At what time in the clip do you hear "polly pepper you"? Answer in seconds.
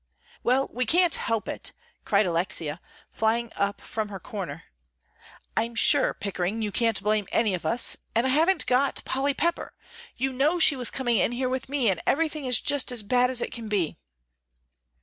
9.05-10.33